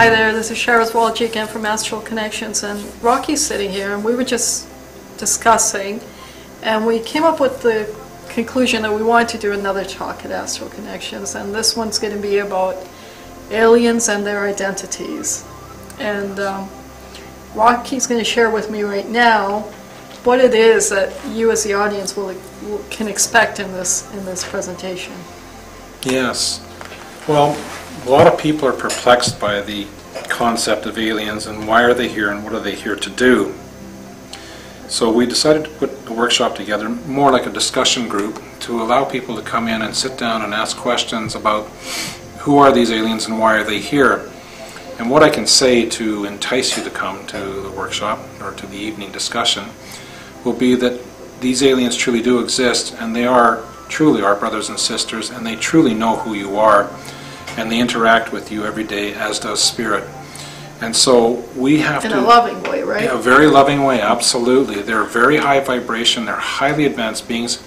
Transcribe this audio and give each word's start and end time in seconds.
Hi 0.00 0.08
there, 0.08 0.32
this 0.32 0.50
is 0.50 0.56
Sharaz 0.56 0.92
Walji 0.92 1.28
again 1.28 1.46
from 1.46 1.66
Astral 1.66 2.00
Connections, 2.00 2.62
and 2.62 2.82
Rocky's 3.02 3.46
sitting 3.46 3.68
here, 3.68 3.92
and 3.92 4.02
we 4.02 4.14
were 4.14 4.24
just 4.24 4.66
discussing, 5.18 6.00
and 6.62 6.86
we 6.86 7.00
came 7.00 7.22
up 7.22 7.38
with 7.38 7.60
the 7.60 7.86
conclusion 8.30 8.80
that 8.80 8.94
we 8.94 9.02
wanted 9.02 9.28
to 9.28 9.36
do 9.36 9.52
another 9.52 9.84
talk 9.84 10.24
at 10.24 10.30
Astral 10.30 10.70
Connections, 10.70 11.34
and 11.34 11.54
this 11.54 11.76
one's 11.76 11.98
going 11.98 12.16
to 12.16 12.18
be 12.18 12.38
about 12.38 12.78
aliens 13.50 14.08
and 14.08 14.24
their 14.24 14.46
identities. 14.46 15.44
And 15.98 16.40
um, 16.40 16.70
Rocky's 17.54 18.06
going 18.06 18.20
to 18.20 18.24
share 18.24 18.48
with 18.48 18.70
me 18.70 18.80
right 18.80 19.06
now 19.06 19.64
what 20.24 20.40
it 20.40 20.54
is 20.54 20.88
that 20.88 21.12
you 21.26 21.50
as 21.50 21.62
the 21.62 21.74
audience 21.74 22.16
will 22.16 22.34
can 22.88 23.06
expect 23.06 23.60
in 23.60 23.70
this 23.72 24.10
in 24.14 24.24
this 24.24 24.48
presentation. 24.48 25.12
Yes. 26.04 26.66
Well, 27.28 27.54
a 28.06 28.08
lot 28.08 28.26
of 28.26 28.38
people 28.40 28.66
are 28.66 28.72
perplexed 28.72 29.38
by 29.38 29.60
the 29.60 29.86
concept 30.28 30.86
of 30.86 30.98
aliens 30.98 31.46
and 31.46 31.66
why 31.66 31.82
are 31.82 31.94
they 31.94 32.08
here 32.08 32.30
and 32.30 32.42
what 32.44 32.52
are 32.52 32.60
they 32.60 32.74
here 32.74 32.96
to 32.96 33.10
do. 33.10 33.54
So 34.88 35.12
we 35.12 35.24
decided 35.24 35.64
to 35.64 35.70
put 35.70 35.90
a 36.08 36.12
workshop 36.12 36.56
together, 36.56 36.88
more 36.88 37.30
like 37.30 37.46
a 37.46 37.50
discussion 37.50 38.08
group, 38.08 38.42
to 38.60 38.82
allow 38.82 39.04
people 39.04 39.36
to 39.36 39.42
come 39.42 39.68
in 39.68 39.82
and 39.82 39.94
sit 39.94 40.18
down 40.18 40.42
and 40.42 40.52
ask 40.52 40.76
questions 40.76 41.34
about 41.34 41.66
who 42.38 42.58
are 42.58 42.72
these 42.72 42.90
aliens 42.90 43.26
and 43.26 43.38
why 43.38 43.56
are 43.56 43.64
they 43.64 43.78
here. 43.78 44.28
And 44.98 45.08
what 45.08 45.22
I 45.22 45.30
can 45.30 45.46
say 45.46 45.88
to 45.90 46.24
entice 46.24 46.76
you 46.76 46.82
to 46.84 46.90
come 46.90 47.26
to 47.28 47.38
the 47.38 47.70
workshop 47.70 48.18
or 48.40 48.52
to 48.52 48.66
the 48.66 48.76
evening 48.76 49.12
discussion 49.12 49.64
will 50.44 50.52
be 50.52 50.74
that 50.74 51.00
these 51.40 51.62
aliens 51.62 51.96
truly 51.96 52.20
do 52.20 52.40
exist 52.40 52.94
and 52.98 53.14
they 53.14 53.26
are 53.26 53.64
truly 53.88 54.22
our 54.22 54.36
brothers 54.36 54.68
and 54.68 54.78
sisters 54.78 55.30
and 55.30 55.46
they 55.46 55.56
truly 55.56 55.94
know 55.94 56.16
who 56.16 56.34
you 56.34 56.56
are 56.56 56.90
and 57.56 57.70
they 57.70 57.78
interact 57.78 58.32
with 58.32 58.50
you 58.50 58.64
every 58.64 58.84
day, 58.84 59.14
as 59.14 59.38
does 59.38 59.62
spirit. 59.62 60.04
And 60.80 60.96
so 60.96 61.44
we 61.56 61.80
have 61.80 62.04
In 62.04 62.12
to. 62.12 62.20
a 62.20 62.22
loving 62.22 62.62
way, 62.62 62.82
right? 62.82 63.04
In 63.04 63.10
a 63.10 63.18
very 63.18 63.46
loving 63.46 63.82
way, 63.82 64.00
absolutely. 64.00 64.82
They're 64.82 65.04
very 65.04 65.36
high 65.36 65.60
vibration, 65.60 66.24
they're 66.24 66.36
highly 66.36 66.86
advanced 66.86 67.28
beings. 67.28 67.58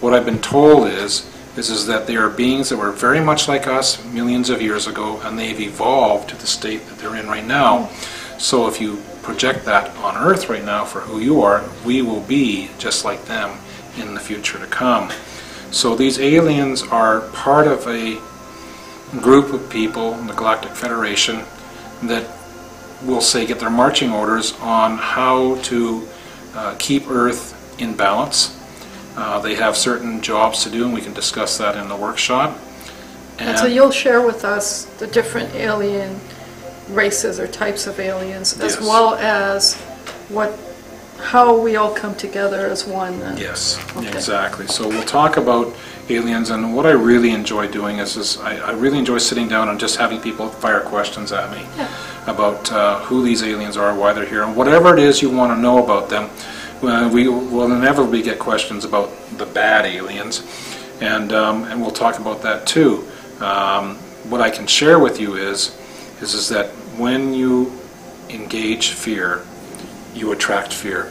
What 0.00 0.14
I've 0.14 0.24
been 0.24 0.40
told 0.40 0.88
is, 0.88 1.28
is, 1.56 1.68
is 1.68 1.86
that 1.86 2.06
they 2.06 2.16
are 2.16 2.30
beings 2.30 2.70
that 2.70 2.78
were 2.78 2.92
very 2.92 3.20
much 3.20 3.46
like 3.48 3.66
us 3.66 4.02
millions 4.06 4.48
of 4.48 4.62
years 4.62 4.86
ago, 4.86 5.20
and 5.22 5.38
they've 5.38 5.60
evolved 5.60 6.30
to 6.30 6.36
the 6.36 6.46
state 6.46 6.86
that 6.86 6.98
they're 6.98 7.16
in 7.16 7.26
right 7.26 7.44
now. 7.44 7.86
Mm. 7.86 8.40
So 8.40 8.66
if 8.68 8.80
you 8.80 9.02
project 9.22 9.66
that 9.66 9.94
on 9.98 10.16
Earth 10.16 10.48
right 10.48 10.64
now 10.64 10.86
for 10.86 11.00
who 11.00 11.20
you 11.20 11.42
are, 11.42 11.62
we 11.84 12.00
will 12.00 12.22
be 12.22 12.70
just 12.78 13.04
like 13.04 13.26
them 13.26 13.58
in 13.98 14.14
the 14.14 14.20
future 14.20 14.58
to 14.58 14.66
come. 14.66 15.12
So 15.70 15.94
these 15.94 16.18
aliens 16.18 16.82
are 16.82 17.20
part 17.32 17.66
of 17.66 17.86
a 17.86 18.18
group 19.18 19.52
of 19.52 19.68
people 19.70 20.14
in 20.14 20.26
the 20.26 20.34
Galactic 20.34 20.72
Federation 20.72 21.42
that 22.02 22.28
will 23.04 23.20
say 23.20 23.46
get 23.46 23.58
their 23.58 23.70
marching 23.70 24.12
orders 24.12 24.52
on 24.60 24.98
how 24.98 25.56
to 25.62 26.06
uh, 26.54 26.76
keep 26.78 27.08
Earth 27.10 27.56
in 27.80 27.94
balance. 27.94 28.56
Uh, 29.16 29.40
they 29.40 29.54
have 29.54 29.76
certain 29.76 30.20
jobs 30.20 30.62
to 30.64 30.70
do, 30.70 30.84
and 30.84 30.94
we 30.94 31.00
can 31.00 31.12
discuss 31.12 31.58
that 31.58 31.76
in 31.76 31.88
the 31.88 31.96
workshop. 31.96 32.56
And 33.38 33.58
so 33.58 33.66
you'll 33.66 33.90
share 33.90 34.20
with 34.24 34.44
us 34.44 34.84
the 34.98 35.06
different 35.06 35.54
alien 35.54 36.20
races 36.90 37.40
or 37.40 37.46
types 37.46 37.86
of 37.86 37.98
aliens, 37.98 38.52
as 38.60 38.76
Yes. 38.76 38.80
well 38.80 39.14
as 39.14 39.74
what, 40.28 40.50
how 41.20 41.56
we 41.56 41.76
all 41.76 41.92
come 41.94 42.14
together 42.14 42.66
as 42.66 42.84
one. 42.86 43.18
then. 43.20 43.36
Yes, 43.38 43.78
Okay. 43.96 44.08
exactly. 44.08 44.66
So 44.66 44.88
we'll 44.88 45.02
talk 45.04 45.36
about 45.36 45.74
aliens, 46.08 46.50
and 46.50 46.74
what 46.74 46.86
I 46.86 46.90
really 46.90 47.30
enjoy 47.30 47.68
doing 47.68 47.98
is, 47.98 48.16
is 48.16 48.38
I, 48.38 48.56
I 48.58 48.72
really 48.72 48.98
enjoy 48.98 49.18
sitting 49.18 49.48
down 49.48 49.68
and 49.68 49.78
just 49.78 49.96
having 49.96 50.20
people 50.20 50.48
fire 50.48 50.80
questions 50.80 51.30
at 51.32 51.50
me 51.52 51.62
Yeah. 51.76 51.88
about 52.26 52.72
uh, 52.72 52.98
who 53.00 53.22
these 53.22 53.42
aliens 53.42 53.76
are, 53.76 53.94
why 53.94 54.12
they're 54.12 54.26
here, 54.26 54.42
and 54.42 54.56
whatever 54.56 54.92
it 54.96 55.00
is 55.00 55.22
you 55.22 55.30
want 55.30 55.52
to 55.56 55.60
know 55.60 55.82
about 55.82 56.08
them. 56.08 56.28
Uh, 56.82 57.08
we 57.12 57.28
will 57.28 57.70
inevitably 57.72 58.22
get 58.22 58.38
questions 58.38 58.84
about 58.84 59.10
the 59.38 59.46
bad 59.46 59.84
aliens, 59.84 60.42
and 61.00 61.32
um, 61.32 61.64
and 61.64 61.80
we'll 61.80 61.90
talk 61.90 62.18
about 62.18 62.42
that 62.42 62.66
too. 62.66 63.04
Um, 63.40 63.96
what 64.30 64.40
I 64.40 64.50
can 64.50 64.66
share 64.66 64.98
with 64.98 65.20
you 65.20 65.34
is, 65.36 65.76
is 66.22 66.34
is 66.34 66.48
that 66.48 66.68
when 66.96 67.34
you 67.34 67.70
engage 68.30 68.90
fear, 68.90 69.42
you 70.14 70.32
attract 70.32 70.72
fear. 70.72 71.04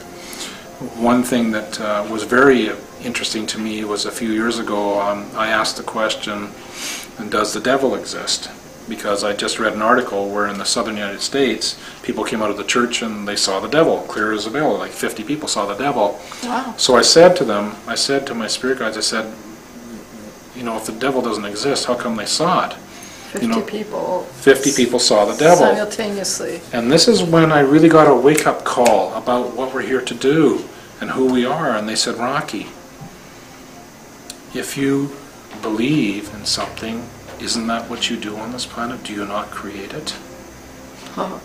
One 0.96 1.24
thing 1.24 1.52
that 1.52 1.80
uh, 1.80 2.08
was 2.10 2.24
very 2.24 2.72
interesting 3.04 3.46
to 3.48 3.60
me 3.60 3.84
was 3.84 4.06
a 4.06 4.12
few 4.12 4.32
years 4.32 4.60
ago, 4.60 5.00
um, 5.00 5.30
I 5.36 5.48
asked 5.48 5.78
the 5.78 5.84
question, 5.84 6.50
does 7.30 7.54
the 7.54 7.60
devil 7.60 7.96
exist? 7.96 8.50
Because 8.88 9.24
I 9.24 9.36
just 9.36 9.60
read 9.60 9.74
an 9.74 9.82
article 9.82 10.30
where 10.30 10.48
in 10.48 10.58
the 10.58 10.66
southern 10.66 10.96
United 10.96 11.22
States, 11.22 11.80
people 12.02 12.24
came 12.24 12.42
out 12.42 12.50
of 12.50 12.58
the 12.58 12.64
church 12.64 13.02
and 13.02 13.28
they 13.28 13.36
saw 13.36 13.60
the 13.60 13.68
devil, 13.68 14.02
clear 14.04 14.32
as 14.32 14.46
a 14.48 14.52
bell, 14.52 14.78
like 14.78 14.92
50 14.92 15.24
people 15.24 15.48
saw 15.48 15.66
the 15.66 15.76
devil. 15.76 16.20
Wow. 16.44 16.74
So 16.78 16.96
I 16.96 17.02
said 17.02 17.36
to 17.38 17.46
them, 17.46 17.76
I 17.88 17.96
said 17.96 18.26
to 18.28 18.34
my 18.34 18.48
spirit 18.48 18.80
guides, 18.80 18.98
I 18.98 19.02
said, 19.02 19.34
you 20.56 20.64
know, 20.64 20.76
if 20.76 20.86
the 20.86 20.92
devil 20.94 21.22
doesn't 21.22 21.46
exist, 21.46 21.86
how 21.86 21.96
come 21.96 22.16
they 22.16 22.26
saw 22.26 22.70
it? 22.70 22.76
50 23.30 23.48
know, 23.48 23.62
people 23.62 24.24
50 24.24 24.72
people 24.74 24.98
saw 24.98 25.26
the 25.26 25.38
devil. 25.38 25.68
simultaneously. 25.68 26.62
And 26.74 26.92
this 26.92 27.08
is 27.08 27.22
when 27.22 27.52
I 27.52 27.60
really 27.60 27.90
got 27.90 28.10
a 28.10 28.16
wake-up 28.16 28.66
call 28.66 29.14
about 29.14 29.56
what 29.56 29.72
we're 29.74 29.84
here 29.84 30.02
to 30.02 30.14
do 30.16 30.66
and 31.00 31.12
who 31.12 31.32
we 31.32 31.46
are. 31.46 31.76
And 31.76 31.88
they 31.88 31.96
said, 31.96 32.16
Rocky, 32.16 32.68
if 34.56 34.76
you 34.76 35.12
believe 35.62 36.34
in 36.34 36.46
something, 36.46 37.08
isn't 37.40 37.68
that 37.68 37.88
what 37.88 38.10
you 38.10 38.18
do 38.18 38.36
on 38.36 38.52
this 38.52 38.66
planet? 38.66 39.04
Do 39.04 39.14
you 39.14 39.26
not 39.26 39.52
create 39.52 39.94
it? 39.94 40.18
Huh. 41.12 41.38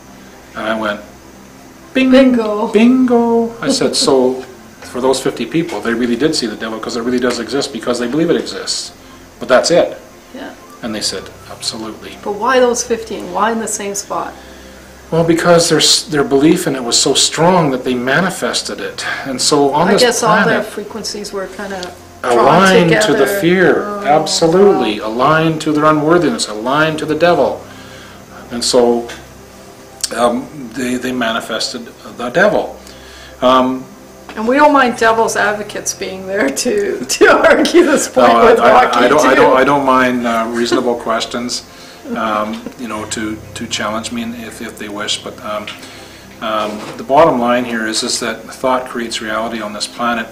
And 0.57 0.67
I 0.67 0.81
went, 0.81 1.03
Bing, 1.93 2.11
Bingo. 2.11 2.73
Bingo. 2.73 3.57
I 3.61 3.69
said, 3.69 3.95
so 4.07 4.41
for 4.41 5.03
those 5.03 5.21
50 5.23 5.47
people, 5.47 5.81
they 5.81 5.93
really 5.93 6.17
did 6.17 6.35
see 6.35 6.47
the 6.47 6.57
devil 6.57 6.79
because 6.79 6.97
it 6.97 7.03
really 7.03 7.21
does 7.21 7.41
exist 7.41 7.75
because 7.75 7.99
they 7.99 8.09
believe 8.09 8.31
it 8.31 8.37
exists. 8.37 8.97
But 9.39 9.49
that's 9.49 9.71
it. 9.71 9.99
Yeah. 10.35 10.55
And 10.85 10.95
they 10.95 11.01
said, 11.01 11.31
absolutely. 11.51 12.19
But 12.23 12.33
why 12.33 12.61
those 12.61 12.83
15? 12.85 13.33
Why 13.33 13.53
in 13.53 13.59
the 13.59 13.67
same 13.67 13.95
spot? 13.95 14.35
Well, 15.11 15.25
because 15.27 15.71
their 15.71 15.81
their 16.11 16.29
belief 16.29 16.67
in 16.67 16.77
it 16.77 16.83
was 16.85 17.01
so 17.01 17.15
strong 17.15 17.71
that 17.71 17.85
they 17.85 17.95
manifested 17.95 18.81
it, 18.81 19.07
and 19.27 19.41
so 19.41 19.73
on 19.73 19.89
I 19.89 19.93
this 19.93 20.03
guess 20.03 20.23
all 20.23 20.45
their 20.45 20.63
frequencies 20.63 21.33
were 21.33 21.47
kind 21.47 21.73
of 21.73 21.85
aligned 22.25 23.01
to 23.03 23.13
the 23.13 23.27
fear, 23.41 23.85
Oh, 23.85 24.05
absolutely, 24.05 25.01
wow. 25.01 25.09
aligned 25.09 25.61
to 25.63 25.73
their 25.73 25.85
unworthiness, 25.85 26.49
aligned 26.49 26.99
to 26.99 27.07
the 27.07 27.15
devil, 27.15 27.65
and 28.51 28.65
so 28.65 29.09
um, 30.17 30.49
they 30.75 30.97
they 30.97 31.13
manifested 31.13 31.87
the 32.17 32.31
devil. 32.31 32.77
Um, 33.41 33.85
And 34.37 34.49
we 34.49 34.57
don't 34.57 34.73
mind 34.73 34.99
devil's 34.99 35.37
advocates 35.37 35.95
being 35.95 36.27
there 36.27 36.49
to, 36.49 37.05
to 37.05 37.27
argue 37.49 37.85
this 37.85 38.09
no, 38.17 38.23
point 38.27 38.37
I, 38.37 38.51
with 38.51 38.61
I- 38.61 38.85
Rocky 38.85 38.99
I 38.99 39.09
don't 39.09 39.27
I 39.27 39.35
don't 39.35 39.57
I 39.57 39.65
don't 39.65 39.87
mind 39.87 40.27
uh, 40.27 40.51
reasonable 40.53 40.97
questions, 40.97 41.63
um, 42.17 42.61
you 42.79 42.89
know, 42.89 43.05
to 43.11 43.37
to 43.55 43.67
challenge 43.69 44.11
me 44.13 44.23
if 44.47 44.61
if 44.61 44.79
they 44.79 44.89
wish, 44.89 45.23
but. 45.23 45.39
Um, 45.45 45.67
Um, 46.43 46.71
The 46.99 47.05
bottom 47.05 47.39
line 47.41 47.65
here 47.65 47.87
is, 47.89 48.03
is 48.03 48.19
that 48.21 48.43
thought 48.61 48.91
creates 48.91 49.21
reality 49.23 49.63
on 49.63 49.73
this 49.73 49.87
planet. 49.87 50.27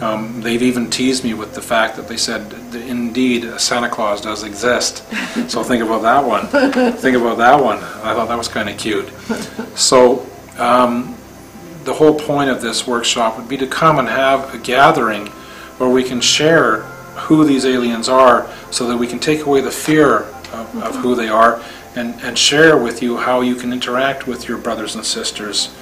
Um, 0.00 0.42
They've 0.42 0.62
even 0.70 0.90
teased 0.90 1.22
me 1.24 1.32
with 1.32 1.54
the 1.54 1.62
fact 1.62 1.96
that 1.96 2.06
they 2.08 2.16
said, 2.18 2.50
that 2.72 2.82
indeed, 2.82 3.46
Santa 3.56 3.88
Claus 3.88 4.20
does 4.20 4.42
exist. 4.42 5.02
So 5.48 5.62
think 5.62 5.82
about 5.82 6.02
that 6.02 6.24
one. 6.26 6.46
Think 7.04 7.16
about 7.16 7.38
that 7.38 7.62
one. 7.62 7.78
I 8.04 8.12
thought 8.14 8.28
that 8.28 8.36
was 8.36 8.48
kind 8.48 8.68
of 8.68 8.76
cute. 8.76 9.08
So 9.76 10.26
um, 10.58 11.14
the 11.88 11.94
whole 11.94 12.14
point 12.14 12.50
of 12.50 12.60
this 12.60 12.86
workshop 12.86 13.38
would 13.38 13.48
be 13.48 13.56
to 13.56 13.66
come 13.66 13.98
and 13.98 14.08
have 14.08 14.54
a 14.54 14.58
gathering 14.58 15.26
where 15.78 15.88
we 15.88 16.04
can 16.04 16.20
share 16.20 16.80
who 17.16 17.46
these 17.46 17.64
aliens 17.64 18.10
are 18.10 18.46
so 18.70 18.86
that 18.86 18.96
we 18.98 19.06
can 19.06 19.18
take 19.18 19.46
away 19.46 19.62
the 19.62 19.70
fear 19.70 20.24
of, 20.52 20.82
of 20.82 20.96
who 20.96 21.14
they 21.14 21.30
are 21.30 21.62
and, 21.96 22.14
and 22.20 22.36
share 22.36 22.76
with 22.76 23.02
you 23.02 23.16
how 23.16 23.40
you 23.40 23.54
can 23.54 23.72
interact 23.72 24.26
with 24.26 24.46
your 24.46 24.58
brothers 24.58 24.96
and 24.96 25.04
sisters 25.04 25.74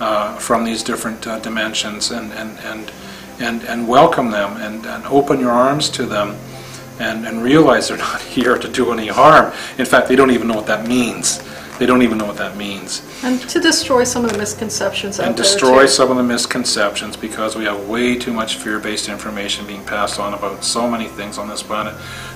uh, 0.00 0.36
from 0.38 0.64
these 0.64 0.82
different 0.82 1.24
uh, 1.24 1.38
dimensions 1.38 2.10
and, 2.10 2.32
and, 2.32 2.58
and, 2.58 2.90
and, 3.38 3.62
and 3.62 3.86
welcome 3.86 4.32
them 4.32 4.56
and, 4.56 4.84
and 4.84 5.06
open 5.06 5.38
your 5.38 5.52
arms 5.52 5.88
to 5.88 6.04
them 6.04 6.36
and, 6.98 7.24
and 7.24 7.44
realize 7.44 7.86
they're 7.86 7.96
not 8.12 8.20
here 8.20 8.58
to 8.58 8.68
do 8.68 8.90
any 8.90 9.06
harm. 9.06 9.52
In 9.78 9.86
fact, 9.86 10.08
they 10.08 10.16
don't 10.16 10.32
even 10.32 10.48
know 10.48 10.56
what 10.56 10.66
that 10.66 10.88
means. 10.88 11.44
They 11.78 11.86
don't 11.86 12.02
even 12.02 12.18
know 12.18 12.26
what 12.26 12.36
that 12.36 12.56
means 12.56 13.02
And 13.24 13.40
to 13.48 13.60
destroy 13.60 14.04
some 14.04 14.24
of 14.24 14.30
the 14.30 14.38
misconceptions 14.38 15.18
out 15.18 15.26
and 15.26 15.36
there 15.36 15.42
destroy 15.42 15.86
some 15.86 16.10
of 16.10 16.16
the 16.16 16.22
misconceptions 16.22 17.16
because 17.16 17.56
we 17.56 17.64
have 17.64 17.88
way 17.88 18.16
too 18.16 18.32
much 18.32 18.56
fear-based 18.56 19.08
information 19.08 19.66
being 19.66 19.84
passed 19.84 20.20
on 20.20 20.34
about 20.34 20.62
so 20.62 20.88
many 20.88 21.08
things 21.08 21.36
on 21.36 21.48
this 21.48 21.62
planet. 21.62 21.94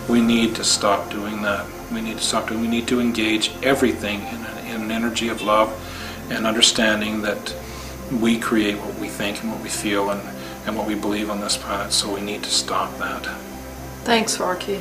We 0.08 0.20
need 0.20 0.56
to 0.56 0.64
stop 0.64 1.10
doing 1.10 1.42
that. 1.42 1.66
We 1.92 2.00
need 2.00 2.16
to 2.18 2.24
stop 2.24 2.48
doing. 2.48 2.60
We 2.60 2.68
need 2.68 2.88
to 2.88 3.00
engage 3.00 3.52
everything 3.62 4.20
in 4.20 4.44
an, 4.44 4.66
in 4.66 4.82
an 4.82 4.90
energy 4.90 5.28
of 5.28 5.40
love 5.42 5.70
and 6.30 6.46
understanding 6.46 7.22
that 7.22 7.54
we 8.20 8.38
create 8.38 8.76
what 8.78 8.98
we 8.98 9.08
think 9.08 9.42
and 9.42 9.52
what 9.52 9.62
we 9.62 9.68
feel 9.68 10.10
and, 10.10 10.20
and 10.66 10.76
what 10.76 10.86
we 10.86 10.94
believe 10.94 11.30
on 11.30 11.40
this 11.40 11.56
planet. 11.56 11.92
So 11.92 12.12
we 12.12 12.20
need 12.20 12.42
to 12.42 12.50
stop 12.50 12.96
that. 12.98 13.24
Thanks, 14.04 14.40
Rocky. 14.40 14.80